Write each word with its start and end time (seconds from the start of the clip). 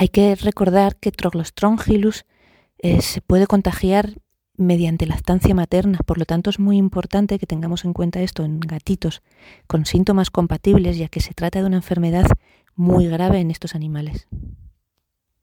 Hay 0.00 0.10
que 0.10 0.36
recordar 0.36 0.94
que 0.94 1.10
Troglostrongylus 1.10 2.24
eh, 2.78 3.02
se 3.02 3.20
puede 3.20 3.48
contagiar 3.48 4.14
mediante 4.56 5.06
lactancia 5.06 5.56
materna, 5.56 5.98
por 6.06 6.18
lo 6.18 6.24
tanto 6.24 6.50
es 6.50 6.60
muy 6.60 6.76
importante 6.76 7.36
que 7.36 7.46
tengamos 7.46 7.84
en 7.84 7.92
cuenta 7.92 8.20
esto 8.20 8.44
en 8.44 8.60
gatitos 8.60 9.22
con 9.66 9.86
síntomas 9.86 10.30
compatibles, 10.30 10.98
ya 10.98 11.08
que 11.08 11.18
se 11.18 11.34
trata 11.34 11.58
de 11.58 11.66
una 11.66 11.78
enfermedad 11.78 12.30
muy 12.76 13.08
grave 13.08 13.40
en 13.40 13.50
estos 13.50 13.74
animales. 13.74 14.28